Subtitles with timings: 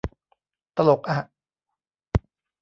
[0.75, 1.19] ตลกอะ